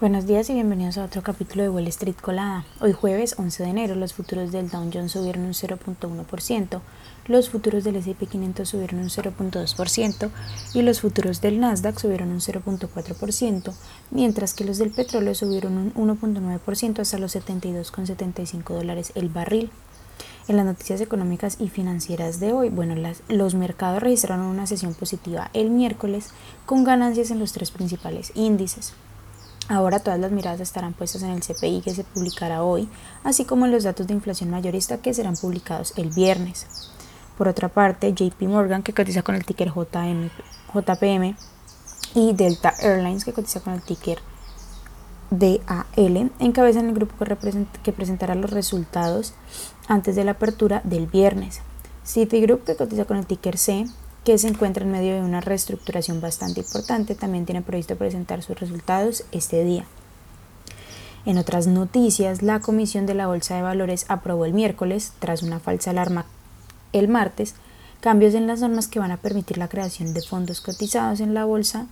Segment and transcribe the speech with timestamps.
[0.00, 2.64] Buenos días y bienvenidos a otro capítulo de Wall Street Colada.
[2.80, 6.80] Hoy jueves 11 de enero los futuros del Dow Jones subieron un 0.1%,
[7.26, 10.30] los futuros del S&P 500 subieron un 0.2%
[10.74, 13.74] y los futuros del Nasdaq subieron un 0.4%,
[14.12, 19.68] mientras que los del petróleo subieron un 1.9% hasta los 72,75 dólares el barril.
[20.46, 22.94] En las noticias económicas y financieras de hoy, bueno,
[23.28, 26.30] los mercados registraron una sesión positiva el miércoles
[26.66, 28.92] con ganancias en los tres principales índices.
[29.68, 32.88] Ahora todas las miradas estarán puestas en el CPI que se publicará hoy,
[33.22, 36.66] así como en los datos de inflación mayorista que serán publicados el viernes.
[37.36, 41.36] Por otra parte, JP Morgan, que cotiza con el ticker JPM,
[42.14, 44.18] y Delta Airlines, que cotiza con el ticker
[45.30, 49.34] DAL, encabezan el grupo que, que presentará los resultados
[49.86, 51.60] antes de la apertura del viernes.
[52.04, 53.86] Citigroup, que cotiza con el ticker C,
[54.28, 58.60] que se encuentra en medio de una reestructuración bastante importante, también tiene previsto presentar sus
[58.60, 59.86] resultados este día.
[61.24, 65.60] En otras noticias, la Comisión de la Bolsa de Valores aprobó el miércoles, tras una
[65.60, 66.26] falsa alarma
[66.92, 67.54] el martes,
[68.00, 71.46] cambios en las normas que van a permitir la creación de fondos cotizados en la
[71.46, 71.86] bolsa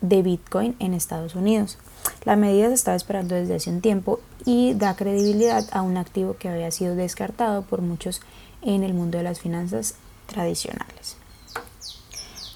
[0.00, 1.76] de Bitcoin en Estados Unidos.
[2.24, 6.36] La medida se estaba esperando desde hace un tiempo y da credibilidad a un activo
[6.38, 8.22] que había sido descartado por muchos
[8.62, 9.96] en el mundo de las finanzas
[10.26, 11.20] tradicionales.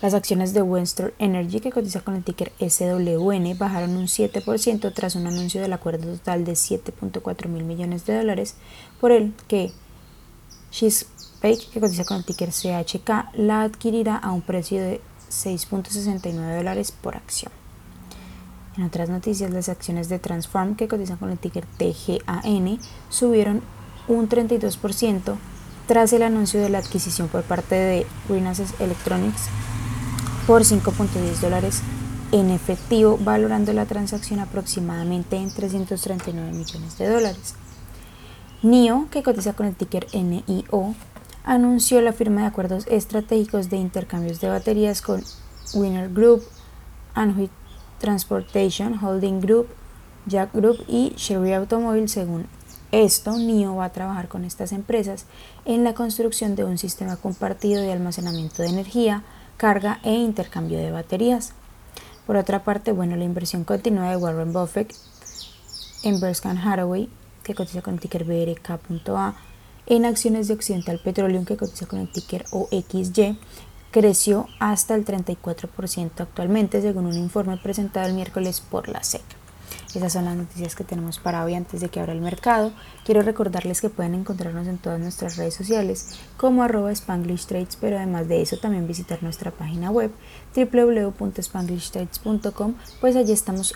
[0.02, 5.14] Las acciones de Western Energy, que cotiza con el ticker SWN, bajaron un 7% tras
[5.14, 8.56] un anuncio del acuerdo total de 7.4 mil millones de dólares,
[9.00, 9.72] por el que
[10.70, 16.92] Chesapeake, que cotiza con el ticker CHK, la adquirirá a un precio de 6.69 dólares
[16.92, 17.50] por acción.
[18.76, 23.62] En otras noticias, las acciones de Transform, que cotizan con el ticker TGAN, subieron
[24.08, 25.36] un 32%
[25.86, 29.48] tras el anuncio de la adquisición por parte de Renaissance Electronics
[30.46, 31.82] por 5.10 dólares
[32.30, 37.54] en efectivo, valorando la transacción aproximadamente en 339 millones de dólares.
[38.62, 40.94] NIO, que cotiza con el ticker NIO,
[41.44, 45.22] anunció la firma de acuerdos estratégicos de intercambios de baterías con
[45.74, 46.42] Winner Group,
[47.14, 47.50] Anhui
[47.98, 49.68] Transportation Holding Group,
[50.26, 52.08] Jack Group y Sherry Automobile.
[52.08, 52.46] Según
[52.92, 55.26] esto, NIO va a trabajar con estas empresas
[55.64, 59.24] en la construcción de un sistema compartido de almacenamiento de energía
[59.56, 61.52] carga e intercambio de baterías.
[62.26, 64.94] Por otra parte, bueno, la inversión continua de Warren Buffett
[66.02, 67.08] en Berkshire Hathaway,
[67.42, 69.34] que cotiza con el ticker BRK.A,
[69.86, 73.38] en acciones de Occidental Petroleum, que cotiza con el ticker OXY,
[73.92, 79.22] creció hasta el 34% actualmente, según un informe presentado el miércoles por la SEC.
[79.94, 82.72] Esas son las noticias que tenemos para hoy antes de que abra el mercado.
[83.04, 87.96] Quiero recordarles que pueden encontrarnos en todas nuestras redes sociales como arroba Spanglish Trades, pero
[87.96, 90.10] además de eso también visitar nuestra página web
[90.54, 93.74] www.spanglishtrades.com, pues allí estamos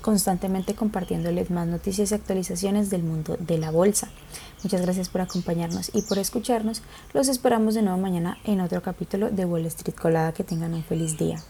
[0.00, 4.08] constantemente compartiéndoles más noticias y actualizaciones del mundo de la bolsa.
[4.62, 6.82] Muchas gracias por acompañarnos y por escucharnos.
[7.12, 10.32] Los esperamos de nuevo mañana en otro capítulo de Wall Street Colada.
[10.32, 11.42] Que tengan un feliz día.